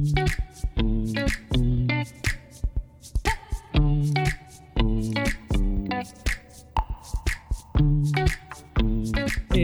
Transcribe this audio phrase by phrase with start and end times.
[0.00, 0.06] Hey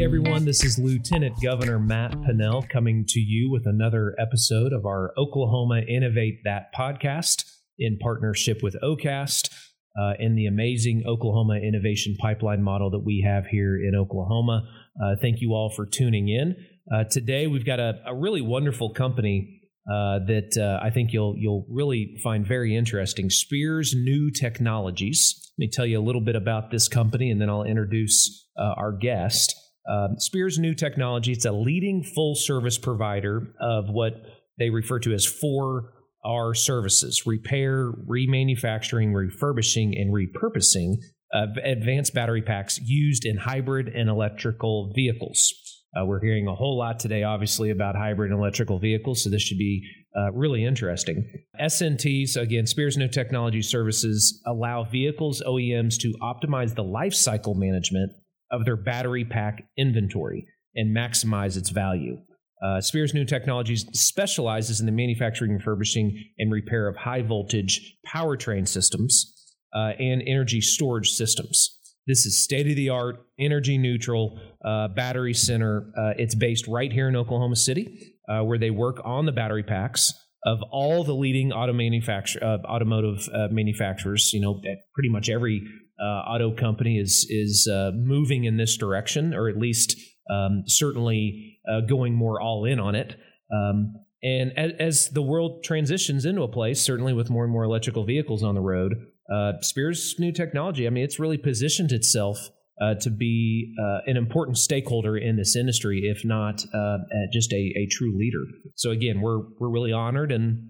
[0.04, 5.14] everyone, this is Lieutenant Governor Matt Pinnell coming to you with another episode of our
[5.17, 9.50] Oklahoma Innovate That podcast in partnership with OCAST
[9.98, 14.68] uh, and the amazing Oklahoma Innovation Pipeline model that we have here in Oklahoma.
[15.03, 16.57] Uh, thank you all for tuning in.
[16.93, 19.55] Uh, today we've got a, a really wonderful company
[19.89, 23.30] uh, that uh, I think you'll you'll really find very interesting.
[23.30, 25.52] Spiers New Technologies.
[25.56, 28.74] Let me tell you a little bit about this company, and then I'll introduce uh,
[28.77, 29.55] our guest.
[29.88, 31.33] Um, Spiers New Technology.
[31.33, 34.15] It's a leading full service provider of what
[34.59, 35.93] they refer to as four
[36.24, 40.96] R services: repair, remanufacturing, refurbishing, and repurposing
[41.32, 45.66] of advanced battery packs used in hybrid and electrical vehicles.
[45.96, 49.42] Uh, we're hearing a whole lot today, obviously, about hybrid and electrical vehicles, so this
[49.42, 49.82] should be
[50.16, 51.24] uh, really interesting.
[51.60, 57.54] SNTs, so again, Spiers New Technology Services, allow vehicles OEMs to optimize the life cycle
[57.54, 58.12] management
[58.51, 62.18] of their battery pack inventory and maximize its value.
[62.62, 68.66] Uh, Spiers New Technologies specializes in the manufacturing, refurbishing, and repair of high voltage powertrain
[68.66, 69.34] systems
[69.75, 71.75] uh, and energy storage systems.
[72.06, 75.93] This is state of the art, energy neutral uh, battery center.
[75.99, 79.65] Uh, it's based right here in Oklahoma City, uh, where they work on the battery
[79.65, 80.12] packs
[80.44, 84.32] of all the leading auto manufacture, uh, automotive uh, manufacturers.
[84.32, 84.60] You know,
[84.94, 85.62] pretty much every
[86.00, 89.97] uh, auto company is is moving in this direction, or at least
[90.31, 93.16] um, certainly going more all in on it.
[93.53, 97.65] Um, and as, as, the world transitions into a place, certainly with more and more
[97.65, 98.94] electrical vehicles on the road,
[99.32, 102.50] uh, Spiers New Technology, I mean, it's really positioned itself
[102.81, 106.99] uh, to be uh, an important stakeholder in this industry, if not uh,
[107.33, 108.44] just a, a, true leader.
[108.75, 110.69] So again, we're we're really honored and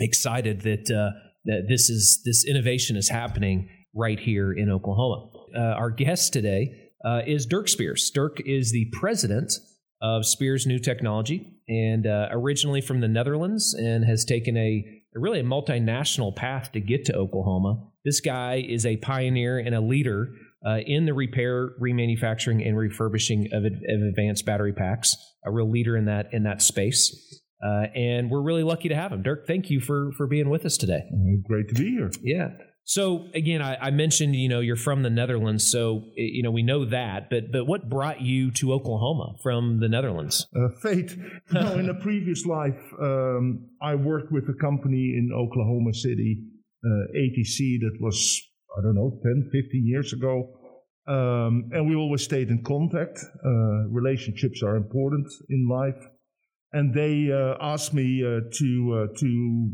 [0.00, 5.30] excited that uh, that this is this innovation is happening right here in Oklahoma.
[5.56, 6.90] Uh, our guest today
[7.24, 8.10] is Dirk Spiers.
[8.12, 9.52] Dirk is the president
[10.02, 14.84] of Spiers New Technology, and originally from the Netherlands, and has taken a
[15.14, 17.92] really a multinational path to get to Oklahoma.
[18.04, 20.28] This guy is a pioneer and a leader
[20.66, 23.72] uh, in the repair, remanufacturing, and refurbishing of, of,
[24.08, 25.14] advanced battery packs.
[25.44, 29.12] A real leader in that in that space, uh, and we're really lucky to have
[29.12, 29.22] him.
[29.22, 31.02] Dirk, thank you for for being with us today.
[31.46, 32.10] Great to be here.
[32.22, 32.48] Yeah.
[32.86, 36.62] So again, I, I, mentioned you know you're from the Netherlands, so you know we
[36.62, 37.28] know that.
[37.30, 40.46] But but what brought you to Oklahoma from the Netherlands?
[40.54, 41.16] Uh, fate.
[41.52, 46.42] no, in a previous life, um, I worked with a company in Oklahoma City
[47.16, 48.40] ATC that was,
[48.76, 50.60] I don't know, 10, 15 years ago.
[51.06, 53.18] Um, and we always stayed in contact.
[53.44, 56.02] Uh, relationships are important in life.
[56.72, 59.70] And they uh, asked me uh, to, uh, to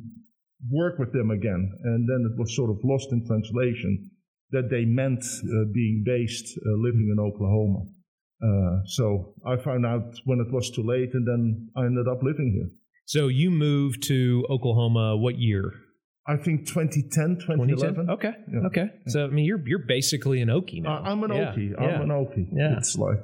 [0.71, 1.73] work with them again.
[1.85, 4.11] And then it was sort of lost in translation
[4.51, 7.87] that they meant uh, being based, living in Oklahoma.
[8.87, 12.53] so I found out when it was too late, and then I ended up living
[12.53, 12.71] here.
[13.07, 15.73] So you moved to Oklahoma what year?
[16.31, 18.07] I think 2010, 2011.
[18.07, 18.11] 2010?
[18.11, 18.33] Okay.
[18.53, 18.67] Yeah.
[18.69, 18.93] Okay.
[19.09, 20.99] So, I mean, you're you're basically an Okie now.
[20.99, 21.53] Uh, I'm an yeah.
[21.53, 21.75] Okie.
[21.77, 22.03] I'm yeah.
[22.03, 22.49] an Okie.
[22.53, 22.79] Yeah.
[22.79, 23.19] It's like,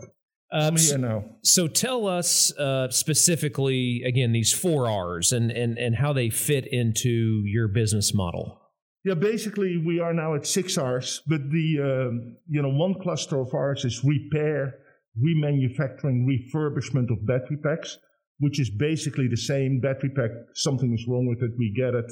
[0.53, 1.25] um, here now.
[1.43, 6.67] So tell us uh, specifically, again, these four R's and, and, and how they fit
[6.67, 8.61] into your business model.
[9.05, 13.41] Yeah, basically, we are now at six R's, but the, um, you know, one cluster
[13.41, 14.75] of R's is repair,
[15.17, 17.99] remanufacturing, refurbishment of battery packs,
[18.41, 20.31] which is basically the same battery pack.
[20.55, 21.53] Something is wrong with it.
[21.57, 22.11] We get it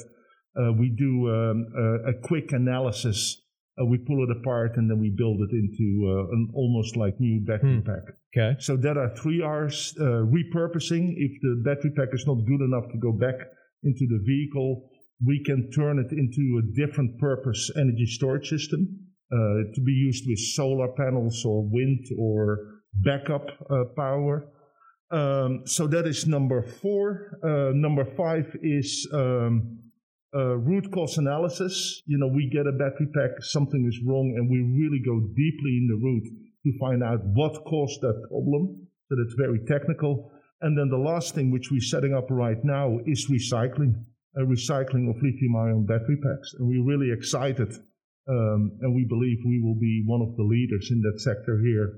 [0.77, 3.41] we do um, a, a, quick analysis.
[3.79, 7.19] Uh, we pull it apart and then we build it into uh, an almost like
[7.19, 7.85] new battery hmm.
[7.85, 8.03] pack.
[8.35, 8.55] Okay.
[8.59, 11.13] So there are three R's: uh, repurposing.
[11.17, 13.35] If the battery pack is not good enough to go back
[13.83, 14.89] into the vehicle,
[15.25, 18.87] we can turn it into a different purpose energy storage system
[19.31, 22.59] uh, to be used with solar panels or wind or
[22.93, 24.47] backup uh, power.
[25.11, 27.39] Um, so that is number four.
[27.73, 29.84] number five is um,
[30.35, 32.01] uh, root cause analysis.
[32.05, 35.77] You know, we get a battery pack, something is wrong, and we really go deeply
[35.77, 36.23] in the root
[36.65, 38.87] to find out what caused that problem.
[39.07, 40.31] So that's very technical.
[40.61, 43.93] And then the last thing which we're setting up right now is recycling,
[44.35, 46.53] a recycling of lithium-ion battery packs.
[46.57, 47.71] And we're really excited,
[48.27, 51.93] um, and we believe we will be one of the leaders in that sector here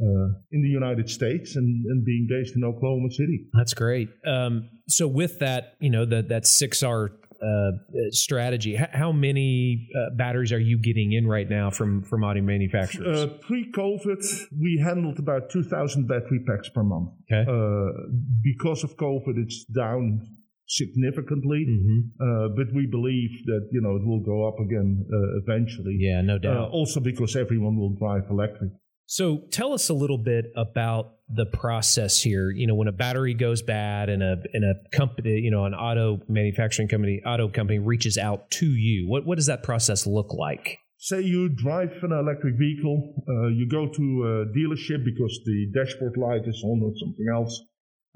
[0.00, 3.46] uh, in the United States and, and, being based in Oklahoma City.
[3.56, 4.08] That's great.
[4.26, 7.70] Um, so with that, you know, that that six R uh,
[8.10, 8.74] strategy.
[8.76, 13.24] H- how many uh, batteries are you getting in right now from from auto manufacturers?
[13.24, 14.22] Uh, pre-COVID,
[14.60, 17.10] we handled about two thousand battery packs per month.
[17.32, 17.44] Okay.
[17.50, 18.08] Uh,
[18.42, 20.20] because of COVID, it's down
[20.66, 25.38] significantly, hmm uh, but we believe that you know it will go up again uh,
[25.42, 25.96] eventually.
[25.98, 26.70] Yeah, no Uh, doubt.
[26.70, 28.70] also because everyone will drive electric.
[29.06, 32.50] So tell us a little bit about the process here.
[32.50, 35.74] You know, when a battery goes bad and a in a company, you know, an
[35.74, 40.32] auto manufacturing company, auto company reaches out to you, what what does that process look
[40.32, 40.78] like?
[40.98, 46.16] Say you drive an electric vehicle, uh, you go to a dealership because the dashboard
[46.16, 47.62] light is on or something else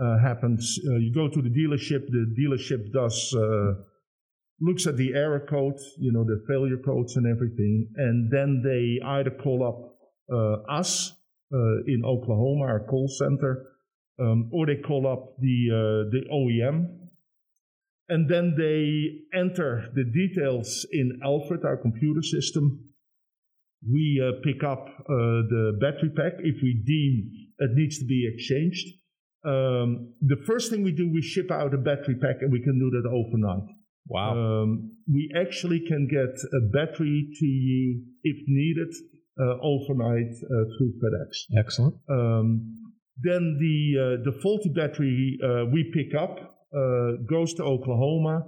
[0.01, 0.79] uh, happens.
[0.89, 2.07] Uh, you go to the dealership.
[2.07, 3.83] The dealership does uh,
[4.61, 8.99] looks at the error code, you know, the failure codes and everything, and then they
[9.05, 9.98] either call up
[10.69, 11.13] us
[11.53, 13.67] uh, in Oklahoma, our call center,
[14.19, 17.09] um, or they call up the uh, the OEM
[18.09, 22.89] and then they enter the details in Alfred, our computer system.
[23.87, 28.29] We uh, pick up uh, the battery pack if we deem it needs to be
[28.33, 28.87] exchanged.
[29.45, 32.79] Um, the first thing we do, we ship out a battery pack, and we can
[32.79, 33.69] do that overnight.
[34.07, 34.63] Wow.
[34.63, 38.95] Um, we actually can get a battery to you if needed
[39.63, 41.59] overnight uh, through FedEx.
[41.59, 41.95] Excellent.
[42.11, 42.79] Um,
[43.23, 46.39] then the uh, the faulty battery uh, we pick up
[46.75, 48.47] uh, goes to Oklahoma.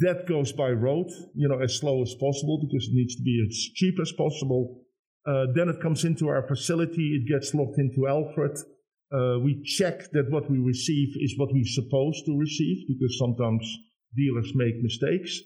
[0.00, 3.44] That goes by road, you know, as slow as possible because it needs to be
[3.46, 4.82] as cheap as possible.
[5.26, 7.20] Uh, then it comes into our facility.
[7.20, 8.56] It gets locked into Alfred.
[9.12, 13.64] Uh, we check that what we receive is what we're supposed to receive because sometimes
[14.16, 15.38] dealers make mistakes,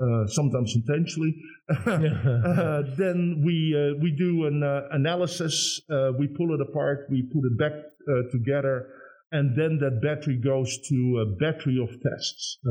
[0.00, 1.34] uh, sometimes intentionally.
[1.86, 5.80] Uh, then we uh, we do an uh, analysis.
[5.90, 7.06] Uh, we pull it apart.
[7.10, 8.86] We put it back uh, together,
[9.32, 12.70] and then that battery goes to a battery of tests: uh,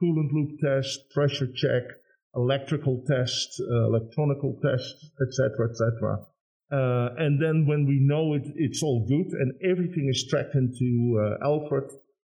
[0.00, 1.82] coolant loop test, pressure check,
[2.34, 6.26] electrical test, uh, electronical test, etc., etc.
[6.70, 11.16] Uh, and then when we know it, it's all good and everything is tracked into
[11.16, 11.84] uh, Alfred,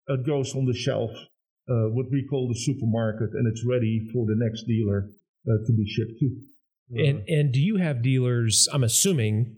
[0.08, 1.10] it goes on the shelf,
[1.68, 5.10] uh, what we call the supermarket, and it's ready for the next dealer
[5.48, 6.28] uh, to be shipped to.
[6.96, 8.68] And and do you have dealers?
[8.72, 9.56] I'm assuming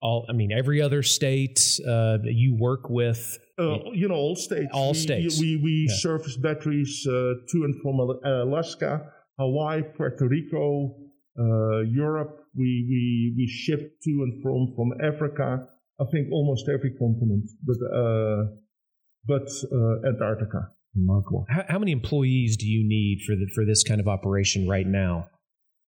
[0.00, 0.24] all.
[0.28, 3.38] I mean, every other state uh, that you work with.
[3.58, 4.70] Uh, you know, all states.
[4.72, 5.40] All we, states.
[5.40, 5.96] We, we Yeah.
[5.96, 7.12] service batteries uh,
[7.50, 10.96] to and from Alaska, Hawaii, Puerto Rico,
[11.38, 12.38] uh, Europe.
[12.54, 15.68] We, we, we ship to and from from Africa.
[16.00, 18.44] I think almost every continent, but uh,
[19.26, 20.70] but uh, Antarctica.
[20.94, 21.46] Remarkable.
[21.48, 24.86] How, how many employees do you need for the for this kind of operation right
[24.86, 25.28] now?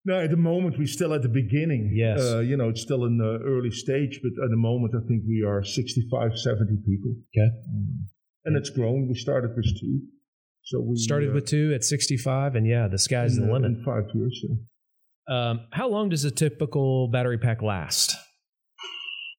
[0.06, 1.92] No, at the moment we're still at the beginning.
[1.94, 2.20] Yes.
[2.22, 5.24] Uh, you know, it's still in the early stage, but at the moment I think
[5.28, 7.12] we are 65, 70 people.
[7.36, 7.50] Okay.
[8.46, 9.10] And it's growing.
[9.10, 10.00] We started with two.
[10.64, 13.54] So we Started uh, with two at 65, and yeah, the sky's in, the uh,
[13.54, 13.72] limit.
[13.72, 14.44] in five years.
[14.48, 14.56] yeah.
[15.30, 18.16] Um, how long does a typical battery pack last?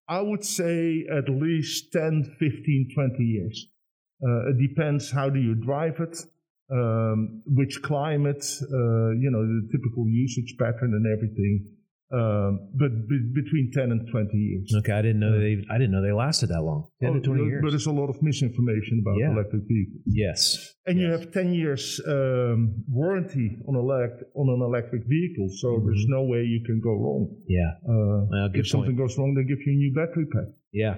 [0.09, 3.67] I would say at least 10, 15, 20 years.
[4.23, 6.17] Uh, it depends how do you drive it,
[6.71, 11.67] um, which climate, uh, you know, the typical usage pattern and everything.
[12.11, 14.73] Um, but be- between 10 and 20 years.
[14.79, 15.63] Okay, I didn't know they.
[15.71, 16.89] I didn't know they lasted that long.
[17.03, 17.63] Ten to Oh, twenty but- years.
[17.63, 19.33] But there's a lot of misinformation about Yeah.
[19.33, 20.03] electric vehicles.
[20.07, 20.75] yes.
[20.87, 26.07] And you have 10 years um, warranty on, elect- on an electric vehicle, so there's
[26.09, 27.29] no way you can go wrong.
[27.47, 27.73] Yeah.
[27.87, 29.09] Uh, good if something point.
[29.09, 30.49] goes wrong, they give you a new battery pack.
[30.73, 30.95] Yeah.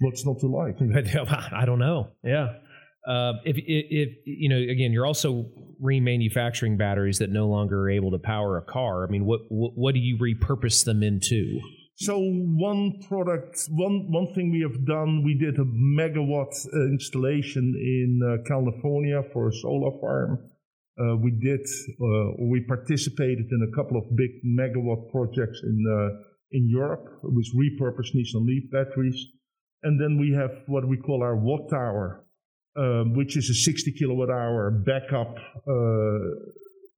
[0.00, 0.76] What's not to like?
[1.52, 2.08] I don't know.
[2.24, 2.54] Yeah.
[3.06, 5.46] Uh, if, if, if you know, again, you're also
[5.82, 9.06] remanufacturing batteries that no longer are able to power a car.
[9.06, 11.60] I mean, what what, what do you repurpose them into?
[11.96, 17.74] So one product, one one thing we have done, we did a megawatt uh, installation
[17.76, 20.50] in uh, California for a solar farm.
[20.98, 25.84] Uh, we did, uh, we participated in a couple of big megawatt projects in
[26.52, 29.26] in Europe with repurposed Nissan Leaf batteries,
[29.82, 32.23] and then we have what we call our watt tower,
[32.76, 35.36] um, which is a 60 kilowatt hour backup
[35.68, 36.18] uh,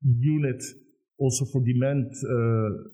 [0.03, 0.63] unit,
[1.19, 2.13] also for demand.
[2.25, 2.93] Uh,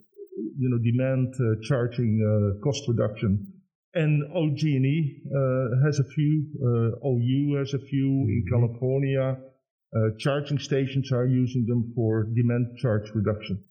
[0.57, 3.47] you know, demand uh, charging uh, cost reduction.
[3.95, 9.37] And OG&E uh, has a few, uh, OU has a few in California.
[9.95, 13.63] Uh, charging stations are using them for demand charge reduction.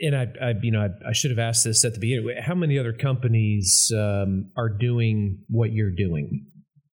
[0.00, 2.34] And I, I you know, I, I should have asked this at the beginning.
[2.42, 6.46] How many other companies um, are doing what you're doing?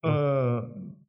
[0.04, 0.62] Uh,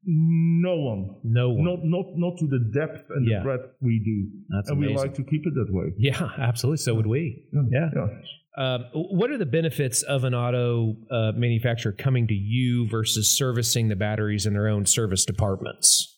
[0.06, 1.16] no one.
[1.24, 1.64] No one.
[1.64, 3.38] Not, not, not to the depth and Yeah.
[3.38, 4.30] the breadth we do.
[4.54, 4.96] That's and amazing.
[4.96, 5.92] we like to keep it that way.
[5.98, 6.76] yeah, absolutely.
[6.78, 7.44] So would we.
[7.70, 7.90] Yeah.
[7.94, 8.06] Yeah.
[8.56, 13.88] Um, what are the benefits of an auto uh, manufacturer coming to you versus servicing
[13.88, 16.16] the batteries in their own service departments?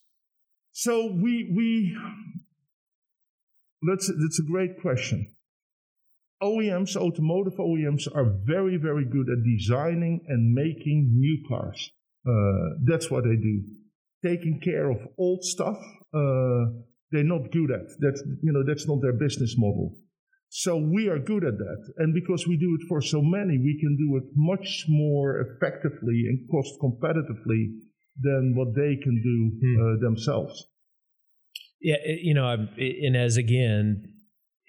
[0.73, 1.97] So we we
[3.89, 5.33] that's that's a great question.
[6.43, 11.91] OEMs, automotive OEMs, are very very good at designing and making new cars.
[12.27, 13.63] Uh, that's what they do.
[14.25, 15.79] taking care of old stuff,
[16.13, 16.65] uh,
[17.13, 17.87] they're not good at.
[18.01, 19.95] That's you know that's not their business model.
[20.49, 23.79] So we are good at that, and because we do it for so many, we
[23.81, 27.63] can do it much more effectively and cost competitively
[28.21, 29.83] than what they can do hmm.
[29.83, 30.67] uh, themselves.
[31.81, 34.15] Yeah, you know, and as again,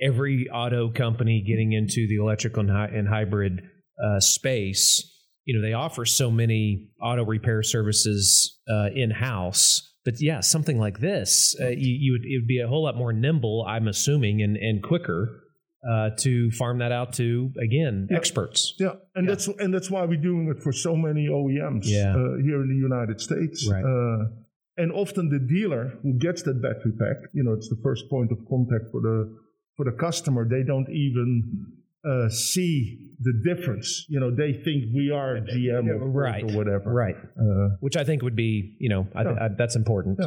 [0.02, 3.62] every auto company getting into the electrical and hybrid
[4.04, 5.17] uh, space,
[5.48, 9.94] you know, they offer so many auto repair services uh, in house.
[10.04, 12.98] But yeah, something like this, uh, you, you, would it would be a whole lot
[12.98, 15.42] more nimble, I'm assuming, and and quicker
[15.90, 18.18] uh, to farm that out to again yeah.
[18.18, 18.74] experts.
[18.78, 19.34] Yeah, and yeah.
[19.34, 22.12] that's and that's why we're doing it for so many OEMs yeah.
[22.12, 23.70] uh, here in the United States.
[23.72, 23.84] Right.
[23.84, 24.30] Uh,
[24.76, 28.32] and often the dealer who gets that battery pack, you know, it's the first point
[28.32, 29.34] of contact for the
[29.78, 30.48] for the customer.
[30.48, 34.06] They don't even uh, see the difference.
[34.10, 36.44] You know, they think we are GM or, right.
[36.44, 36.94] or whatever.
[36.94, 37.16] Right.
[37.16, 40.20] Uh, Which I think would be, you know, I, I, that's important.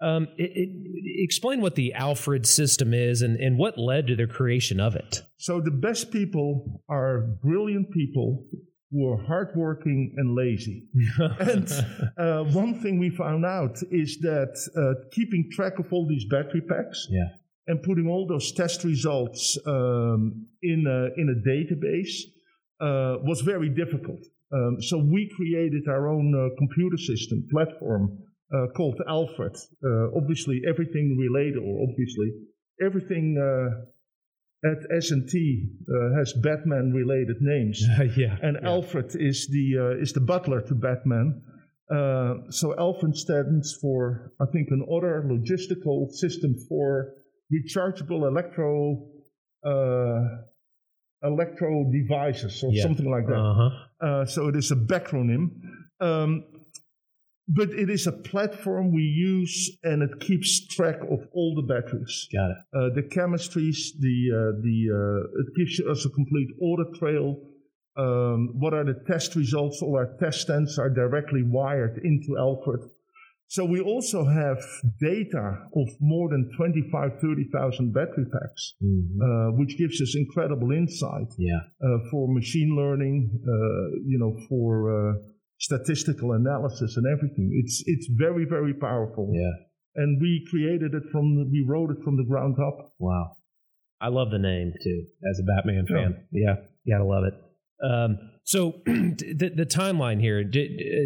[0.00, 0.68] Um, it, it,
[1.24, 5.22] explain what the Alfred system is and, and what led to the creation of it.
[5.38, 8.44] So the best people are brilliant people
[8.90, 10.88] who are hardworking and lazy.
[11.40, 11.70] and
[12.16, 16.62] uh, one thing we found out is that uh, keeping track of all these battery
[16.62, 17.28] packs yeah
[17.68, 22.16] and putting all those test results um, in, a, in a database
[22.80, 24.20] uh, was very difficult.
[24.52, 28.18] Um, so we created our own uh, computer system platform
[28.54, 29.54] uh, called Alfred.
[29.84, 32.32] Uh, obviously, everything related, or obviously,
[32.82, 37.84] everything uh, at SNT uh, has Batman-related names.
[38.16, 38.68] yeah, and yeah.
[38.68, 41.42] Alfred is the is the butler to Batman.
[42.50, 47.12] so Alfred stands for, I think, an order logistical system for
[47.52, 49.06] rechargeable electro
[49.64, 50.20] uh,
[51.22, 52.82] electro devices or yeah.
[52.82, 53.34] something like that.
[53.34, 53.70] Uh-huh.
[54.06, 55.50] Uh, so it is a backronym.
[56.00, 56.44] Um,
[57.48, 62.28] but it is a platform we use and it keeps track of all the batteries.
[62.32, 62.56] Got it.
[62.74, 67.40] Uh, the chemistries, the, uh, the, uh, it gives us a complete audit trail.
[67.96, 69.80] Um, what are the test results?
[69.82, 72.82] All our test stands are directly wired into Alfred.
[73.48, 74.58] So we also have
[75.00, 79.22] data of more than 25, 30,000 battery packs, mm-hmm.
[79.22, 81.56] uh, which gives us incredible insight yeah.
[81.82, 85.14] uh, for machine learning, uh, you know, for uh,
[85.58, 87.50] statistical analysis and everything.
[87.64, 89.32] It's, it's very, very powerful.
[89.32, 90.02] Yeah.
[90.02, 92.92] And we created it from, we wrote it from the ground up.
[92.98, 93.32] Wow.
[93.98, 96.26] I love the name too, as a Batman fan.
[96.30, 96.56] Yeah.
[96.84, 97.34] yeah gotta love it.
[97.82, 100.58] Um, so the, the timeline here, uh,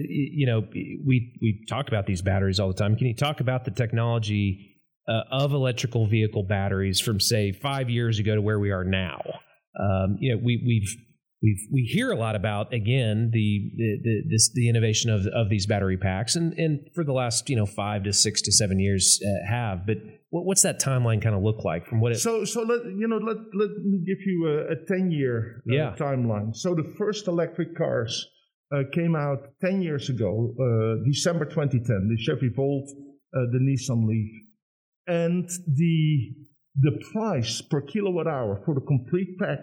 [0.09, 2.95] you know, we we talk about these batteries all the time.
[2.95, 8.21] Can you talk about the technology uh, of electrical vehicle batteries from say five years
[8.21, 9.21] ago to where we are now?
[9.77, 10.97] Um, you know, we we've
[11.43, 15.49] we we hear a lot about again the the the, this, the innovation of of
[15.51, 18.79] these battery packs, and and for the last you know five to six to seven
[18.79, 19.97] years uh, have, but
[20.31, 22.19] what, what's that timeline kind of look like from what it?
[22.19, 25.75] So, so let you know, let let me give you a, a ten year uh,
[25.75, 25.95] yeah.
[25.99, 26.55] timeline.
[26.55, 28.27] So the first electric cars
[28.75, 32.09] uh, came out ten years ago, uh, December 2010.
[32.09, 34.31] The Chevy Volt, uh, the Nissan Leaf,
[35.09, 36.35] and the
[36.81, 39.59] the price per kilowatt hour for the complete pack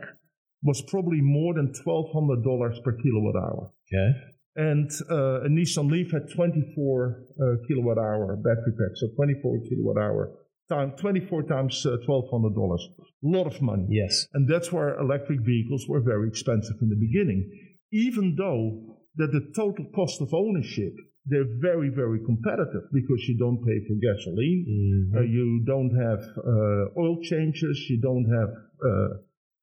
[0.64, 3.72] was probably more than twelve hundred dollars per kilowatt hour.
[3.88, 4.12] Okay.
[4.56, 9.98] And uh, a Nissan Leaf had 24 uh, kilowatt hour battery pack, so 24 kilowatt
[9.98, 10.34] hour
[10.70, 12.78] time, 24 times uh, $1,200.
[12.78, 13.86] A lot of money.
[13.90, 14.28] Yes.
[14.34, 17.50] And that's where electric vehicles were very expensive in the beginning.
[17.92, 20.94] Even though that the total cost of ownership,
[21.26, 25.18] they're very, very competitive because you don't pay for gasoline, mm-hmm.
[25.18, 29.08] uh, you don't have uh, oil changes, you don't have uh,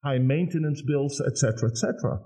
[0.03, 2.19] high maintenance bills, etc., etc.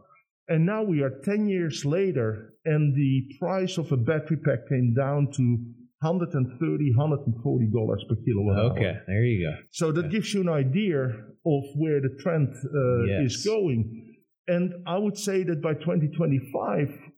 [0.47, 4.93] And now we are 10 years later, and the price of a battery pack came
[4.93, 5.57] down to
[6.01, 8.71] 130 $140 per kilowatt hour.
[8.71, 9.55] okay, there you go.
[9.71, 11.03] So that gives you an idea
[11.45, 13.31] of where the trend uh, yes.
[13.31, 14.15] is going.
[14.47, 17.11] And I would say that by 2025,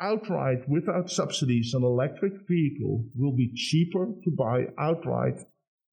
[0.00, 5.40] outright, without subsidies, an electric vehicle will be cheaper to buy outright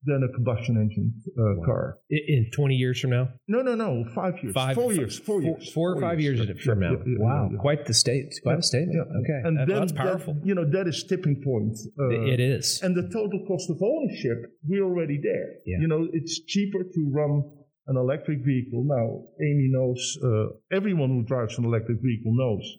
[0.04, 1.64] than a combustion engine uh, wow.
[1.64, 1.98] car.
[2.10, 3.28] In 20 years from now?
[3.46, 4.04] No, no, no.
[4.14, 4.52] Five years.
[4.54, 5.18] Five, four years.
[5.18, 5.72] Four, four years.
[5.72, 6.92] Four, or five years, years from now.
[6.92, 7.50] Yeah, yeah, wow.
[7.60, 8.34] Quite the state.
[8.42, 8.98] Quite a statement.
[9.24, 9.40] Okay.
[9.44, 10.34] And that, then, that's powerful.
[10.34, 11.78] That, you know, that is tipping point.
[11.98, 12.80] Uh, it is.
[12.82, 15.78] And the total cost of ownership, we're already there.
[15.80, 17.42] You know, it's cheaper to run
[17.86, 18.84] an electric vehicle.
[18.86, 22.76] Now, Amy knows, uh, everyone who drives an electric vehicle knows.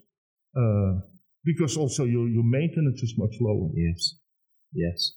[0.56, 1.08] Uh,
[1.44, 3.70] because also your, your maintenance is much lower.
[3.76, 4.16] Yes.
[4.74, 5.14] Yes.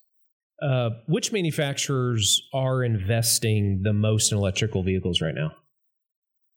[0.62, 5.52] Uh, which manufacturers are investing the most in electrical vehicles right now?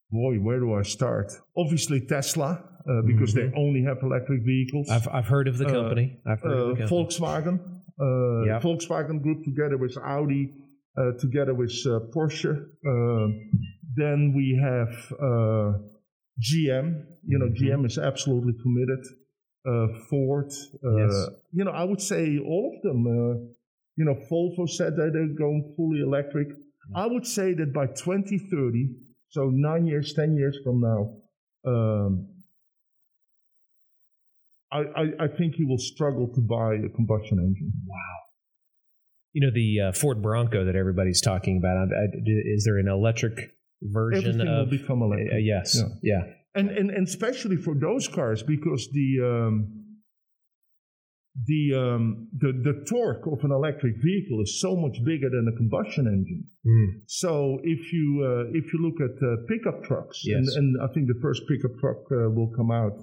[0.10, 1.34] Boy, where do I start?
[1.58, 2.64] Obviously, Tesla.
[2.90, 3.52] uh, because mm-hmm.
[3.52, 4.90] they only have electric vehicles.
[4.90, 6.18] I've, I've heard of the uh, company.
[6.26, 7.06] I've heard of the company.
[7.06, 7.60] Volkswagen.
[8.48, 8.62] Yep.
[8.62, 10.54] Volkswagen Group together with Audi,
[11.20, 11.72] together with
[12.16, 12.66] Porsche.
[13.96, 14.96] then we have
[16.40, 17.04] GM.
[17.28, 17.82] You know, mm-hmm.
[17.82, 19.06] GM is absolutely committed.
[20.10, 20.52] Ford.
[20.52, 21.28] Yes.
[21.52, 23.56] You know, I would say all of them.
[24.00, 26.48] You know, Volvo said that they're going fully electric.
[26.96, 28.96] I would say that by 2030,
[29.28, 31.18] so nine years, ten years from now,
[31.68, 32.28] um,
[34.72, 37.74] I, I, I, think you will struggle to buy a combustion engine.
[37.86, 37.98] Wow.
[39.34, 41.90] You know the uh, Ford Bronco that everybody's talking about.
[42.26, 43.52] Is there an electric
[43.82, 44.48] version of?
[44.48, 44.72] Everything of?
[44.72, 45.34] Will become electric.
[45.34, 45.78] Uh, yes.
[46.02, 46.16] Yeah.
[46.16, 46.34] yeah.
[46.56, 49.79] And, and and especially for those cars because the um,
[51.46, 55.56] the, um, the the torque of an electric vehicle is so much bigger than a
[55.56, 56.44] combustion engine.
[56.66, 57.02] Mm.
[57.08, 60.38] So if you uh, if you look at uh, pickup trucks, yes.
[60.56, 62.98] and, and, I think the first pickup truck uh, will come out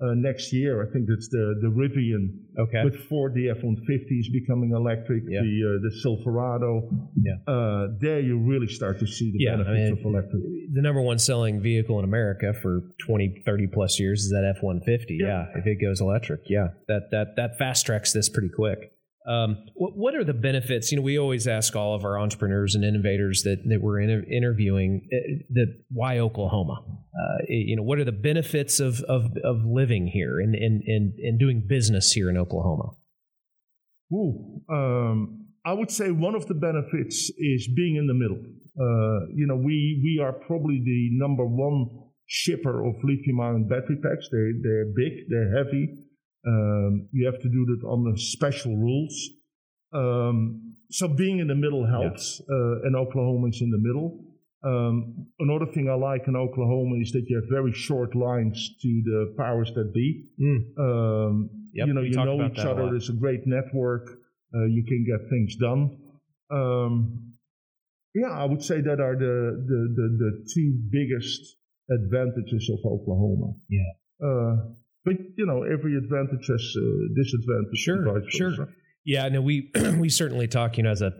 [0.00, 0.82] uh, next year.
[0.82, 2.38] I think it's the the Rivian.
[2.58, 2.84] Okay.
[2.84, 5.24] With Ford, the F one fifty is becoming electric.
[5.28, 5.40] Yeah.
[5.42, 6.88] The uh, the Silverado.
[7.20, 7.52] Yeah.
[7.52, 10.42] Uh, there you really start to see the yeah, benefits I mean, of electric.
[10.72, 14.62] The number one selling vehicle in America for 20, 30 plus years is that F
[14.62, 15.18] one fifty.
[15.20, 15.46] Yeah.
[15.54, 18.92] If it goes electric, yeah, that that that fast tracks this pretty quick.
[19.26, 20.90] Um, what, what, are the benefits?
[20.90, 24.24] You know, we always ask all of our entrepreneurs and innovators that, that we're inter-
[24.30, 25.60] interviewing uh,
[25.90, 26.82] why Oklahoma?
[26.82, 31.12] Uh, you know, what are the benefits of, of, of living here and, and, and,
[31.18, 32.92] and doing business here in Oklahoma?
[34.12, 38.38] Ooh, um, I would say one of the benefits is being in the middle.
[38.38, 41.86] Uh, you know, we, we are probably the number one
[42.26, 44.28] shipper of lithium ion battery packs.
[44.32, 46.06] They, they're big, they're heavy.
[46.46, 49.30] Um, you have to do that under special rules.
[49.92, 52.54] Um, so being in the middle helps, yeah.
[52.54, 54.24] uh, and Oklahoma is in the middle.
[54.62, 59.02] Um, another thing I like in Oklahoma is that you have very short lines to
[59.04, 60.26] the powers that be.
[60.40, 61.48] Mm.
[61.72, 62.90] Yep, you know, you know each other.
[62.90, 64.08] There's a great network.
[64.54, 65.96] Uh, you can get things done.
[66.50, 67.34] Um,
[68.14, 71.56] yeah, I would say that are the, the, the, the two biggest
[71.88, 73.52] advantages of Oklahoma.
[73.68, 74.26] Yeah.
[74.26, 74.56] Uh,
[75.04, 76.82] but you know, every advantage has uh,
[77.16, 77.78] disadvantage.
[77.78, 78.68] Sure, sure.
[79.04, 80.76] Yeah, no, we we certainly talk.
[80.76, 81.12] You know, as a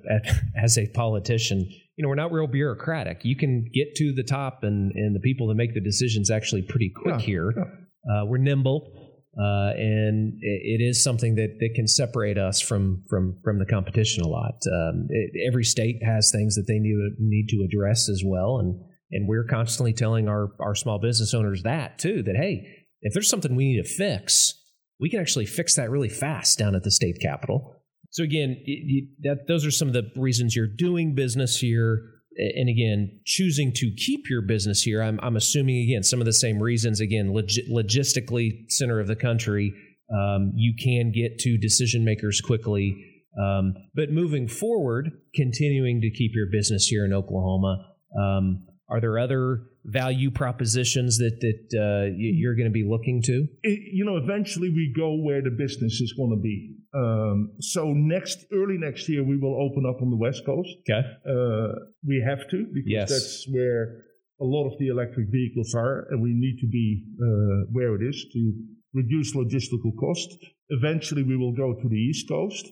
[0.62, 1.60] as a politician,
[1.96, 3.20] you know, we're not real bureaucratic.
[3.24, 6.62] You can get to the top, and and the people that make the decisions actually
[6.62, 7.54] pretty quick yeah, here.
[7.56, 8.22] Yeah.
[8.22, 9.10] Uh, we're nimble.
[9.38, 13.64] Uh, and it, it is something that, that can separate us from from from the
[13.64, 14.54] competition a lot.
[14.66, 18.80] Um, it, every state has things that they need need to address as well, and
[19.12, 22.24] and we're constantly telling our our small business owners that too.
[22.24, 22.66] That hey,
[23.02, 24.54] if there's something we need to fix,
[25.00, 27.76] we can actually fix that really fast down at the state capitol.
[28.10, 32.02] So again, it, it, that, those are some of the reasons you're doing business here.
[32.36, 36.32] And again, choosing to keep your business here, I'm, I'm assuming again some of the
[36.32, 37.00] same reasons.
[37.00, 39.72] Again, log- logistically, center of the country,
[40.12, 43.06] um, you can get to decision makers quickly.
[43.40, 49.18] Um, but moving forward, continuing to keep your business here in Oklahoma, um, are there
[49.18, 53.46] other value propositions that that uh, you're going to be looking to?
[53.62, 56.76] It, you know, eventually we go where the business is going to be.
[56.92, 60.70] Um, so next, early next year, we will open up on the West Coast.
[60.88, 61.06] Okay.
[61.28, 63.10] Uh, we have to because yes.
[63.10, 64.02] that's where
[64.40, 68.02] a lot of the electric vehicles are, and we need to be uh, where it
[68.02, 68.52] is to
[68.92, 70.36] reduce logistical cost.
[70.70, 72.66] Eventually, we will go to the East Coast,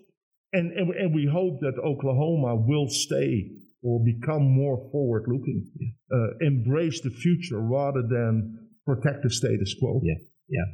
[0.52, 3.50] and and, and we hope that Oklahoma will stay
[3.82, 5.66] or become more forward looking,
[6.12, 10.00] uh, embrace the future rather than protect the status quo.
[10.02, 10.14] Yeah,
[10.48, 10.64] yeah.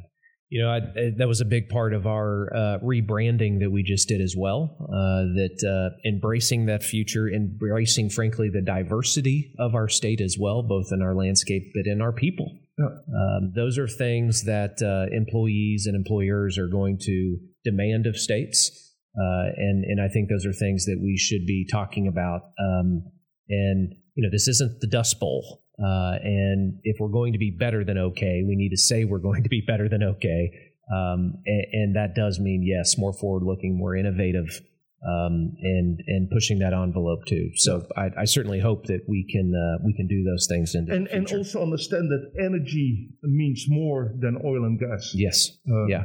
[0.49, 3.81] You know, I, I, that was a big part of our uh, rebranding that we
[3.81, 4.77] just did as well.
[4.79, 10.61] Uh, that uh, embracing that future, embracing, frankly, the diversity of our state as well,
[10.61, 12.51] both in our landscape but in our people.
[12.77, 12.85] Yeah.
[12.85, 18.84] Um, those are things that uh, employees and employers are going to demand of states.
[19.17, 22.41] Uh, and and I think those are things that we should be talking about.
[22.59, 23.03] Um,
[23.49, 25.63] and you know, this isn't the Dust Bowl.
[25.77, 29.19] Uh, and if we're going to be better than okay, we need to say we're
[29.19, 30.51] going to be better than okay.
[30.93, 34.61] Um, and, and, that does mean yes, more forward-looking, more innovative,
[35.05, 37.49] um, and and pushing that envelope too.
[37.55, 40.89] So I, I certainly hope that we can uh, we can do those things in
[40.91, 45.11] and and also understand that energy means more than oil and gas.
[45.15, 45.57] Yes.
[45.67, 46.03] Uh, yeah.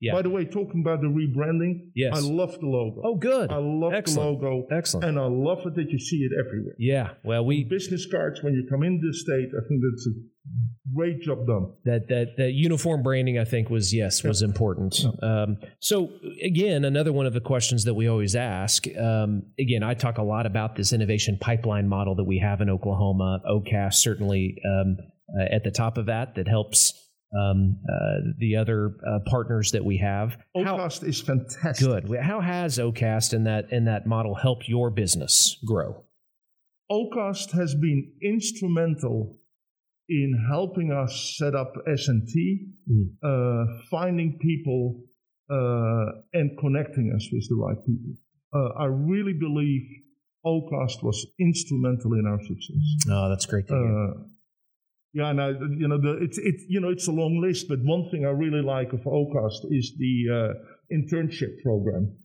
[0.00, 0.14] Yeah.
[0.14, 2.16] By the way, talking about the rebranding, yes.
[2.16, 3.02] I love the logo.
[3.04, 3.52] Oh, good.
[3.52, 4.40] I love Excellent.
[4.40, 4.66] the logo.
[4.70, 5.04] Excellent.
[5.04, 6.74] And I love it that you see it everywhere.
[6.78, 7.10] Yeah.
[7.22, 9.48] Well, we business cards when you come into the state.
[9.52, 11.74] I think that's a great job done.
[11.84, 14.98] That that that uniform branding, I think, was yes was important.
[15.00, 15.10] Yeah.
[15.42, 16.08] Um, so
[16.42, 18.86] again, another one of the questions that we always ask.
[18.96, 22.70] Um, again, I talk a lot about this innovation pipeline model that we have in
[22.70, 23.40] Oklahoma.
[23.46, 24.96] OCAST certainly um,
[25.38, 29.84] uh, at the top of that that helps um, uh, the other uh, partners that
[29.84, 30.36] we have.
[30.56, 31.86] Ocast How, is fantastic.
[31.86, 32.18] Good.
[32.20, 36.04] How has Ocast and that in that model helped your business grow?
[36.90, 39.38] Ocast has been instrumental
[40.08, 42.34] in helping us set up SNT,
[42.90, 43.10] mm.
[43.22, 45.00] uh, finding people
[45.48, 48.16] uh, and connecting us with the right people.
[48.52, 49.82] Uh, I really believe
[50.44, 53.08] Ocast was instrumental in our success.
[53.08, 54.14] Oh, that's great to hear.
[55.12, 57.78] Yeah, and I, you know, the, it's it's you know it's a long list, but
[57.82, 62.16] one thing I really like of Ocast is the uh, internship program.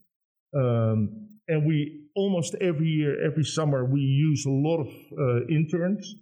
[0.56, 6.14] Um, and we almost every year, every summer, we use a lot of uh, interns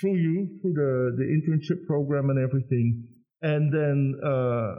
[0.00, 3.04] through you, through the, the internship program and everything.
[3.42, 4.74] And then, uh,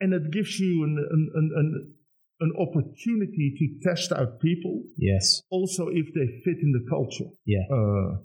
[0.00, 1.94] and it gives you an, an, an,
[2.40, 4.82] an, opportunity to test out people.
[4.98, 5.40] Yes.
[5.50, 7.30] Also, if they fit in the culture.
[7.46, 7.64] Yeah.
[7.72, 8.18] Uh,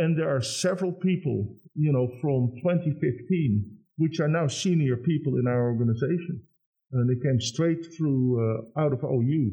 [0.00, 5.46] and there are several people, you know, from 2015, which are now senior people in
[5.46, 6.40] our organization.
[6.92, 9.50] And they came straight through uh, out of OU,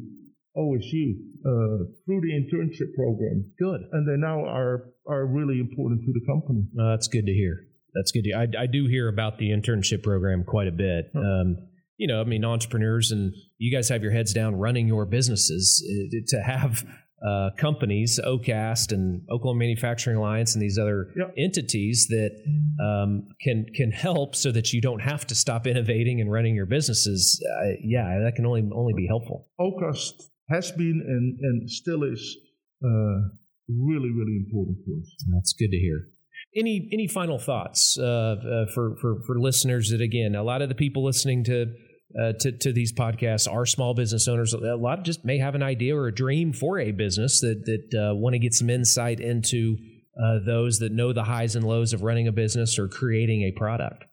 [0.57, 1.11] OSU,
[1.45, 3.51] uh, through the internship program.
[3.59, 3.81] Good.
[3.91, 6.65] And they now are are really important to the company.
[6.79, 7.67] Uh, that's good to hear.
[7.93, 8.23] That's good.
[8.23, 11.11] To, I, I do hear about the internship program quite a bit.
[11.13, 11.19] Huh.
[11.19, 11.57] Um,
[11.97, 15.83] you know, I mean, entrepreneurs and you guys have your heads down running your businesses.
[15.85, 16.85] Uh, to have
[17.25, 21.33] uh, companies, Ocast and Oklahoma Manufacturing Alliance, and these other yep.
[21.37, 22.31] entities that
[22.79, 26.67] um, can can help so that you don't have to stop innovating and running your
[26.67, 27.43] businesses.
[27.43, 29.47] Uh, yeah, that can only only be helpful.
[29.59, 30.13] Ocast
[30.49, 32.37] has been and and still is
[32.85, 33.29] uh,
[33.67, 35.25] really really important for us.
[35.33, 36.09] That's good to hear.
[36.55, 40.69] Any any final thoughts uh, uh, for for for listeners that again a lot of
[40.69, 41.65] the people listening to
[42.15, 44.53] uh, to, to these podcasts are small business owners.
[44.53, 48.11] A lot just may have an idea or a dream for a business that that
[48.11, 49.77] uh, want to get some insight into
[50.21, 53.51] uh, those that know the highs and lows of running a business or creating a
[53.51, 54.05] product.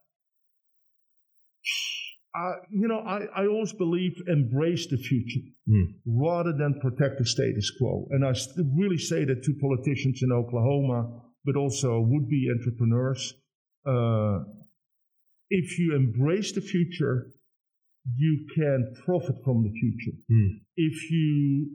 [2.37, 5.85] Uh, you know, I, I always believe embrace the future mm.
[6.05, 8.09] rather than protect the status quo.
[8.11, 8.35] And I
[8.77, 13.35] really say that to politicians in Oklahoma, but also would be entrepreneurs.
[13.87, 14.41] Uh,
[15.49, 17.29] if you embrace the future,
[18.17, 20.17] you can profit from the future.
[20.31, 20.61] Mm.
[20.77, 21.71] If you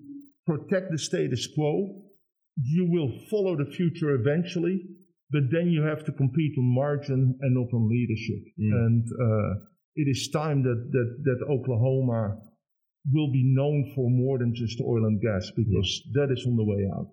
[0.46, 2.04] protect the status quo,
[2.62, 4.82] you will follow the future eventually,
[5.32, 8.44] but then you have to compete on margin and not on leadership.
[8.60, 8.72] Mm.
[8.72, 9.60] And uh,
[9.96, 12.38] it is time that, that, that Oklahoma
[13.12, 16.22] will be known for more than just oil and gas because yeah.
[16.26, 17.08] that is on the way out.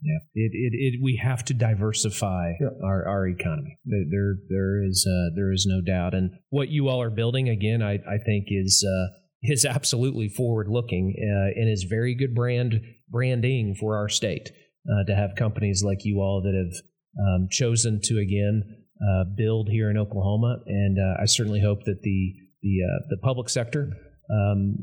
[0.00, 2.68] Yeah, it, it, it we have to diversify yeah.
[2.84, 3.78] our, our economy.
[3.84, 7.82] There there is uh, there is no doubt, and what you all are building again,
[7.82, 12.80] I, I think is uh, is absolutely forward looking uh, and is very good brand
[13.10, 14.52] branding for our state
[14.88, 16.82] uh, to have companies like you all that have
[17.26, 18.62] um, chosen to again
[19.02, 22.78] uh, build here in Oklahoma, and uh, I certainly hope that the the
[23.10, 23.90] the public sector
[24.30, 24.76] um,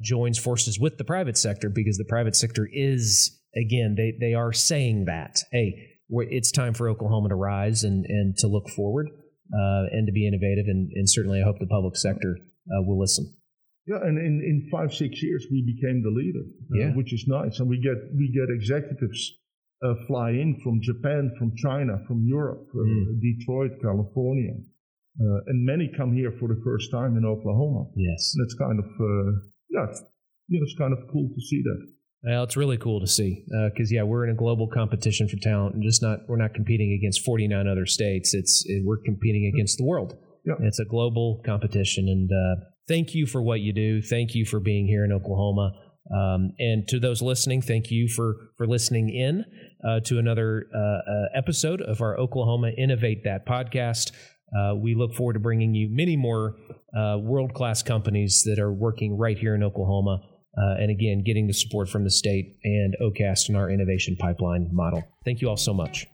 [0.00, 4.52] joins forces with the private sector because the private sector is again, they, they are
[4.52, 5.74] saying that, hey,
[6.08, 9.08] it's time for Oklahoma to rise and, and to look forward
[9.52, 10.66] uh, and to be innovative.
[10.66, 13.34] And, and, certainly, I hope the public sector uh, will listen.
[13.86, 16.94] Yeah, and in, in five six years we became the leader, uh, yeah.
[16.94, 17.58] which is nice.
[17.58, 19.18] And we get we get executives
[19.82, 23.20] uh, fly in from Japan, from China, from Europe, uh, mm.
[23.20, 24.52] Detroit, California,
[25.18, 27.90] uh, and many come here for the first time in Oklahoma.
[27.96, 28.86] Yes, and it's kind of
[29.70, 30.02] yeah, it's,
[30.46, 31.80] you know, it's kind of cool to see that.
[32.22, 35.36] Well, it's really cool to see because uh, yeah, we're in a global competition for
[35.36, 38.34] talent, and just not we're not competing against 49 other states.
[38.34, 40.18] It's it, we're competing against the world.
[40.44, 40.54] Yeah.
[40.60, 44.02] It's a global competition, and uh, thank you for what you do.
[44.02, 45.72] Thank you for being here in Oklahoma,
[46.14, 49.44] um, and to those listening, thank you for for listening in
[49.88, 54.12] uh, to another uh, uh, episode of our Oklahoma Innovate That podcast.
[54.54, 56.56] Uh, we look forward to bringing you many more
[56.92, 60.20] world class companies that are working right here in Oklahoma.
[60.56, 64.68] Uh, and again, getting the support from the state and Ocast in our innovation pipeline
[64.72, 65.02] model.
[65.24, 66.06] Thank you all so much.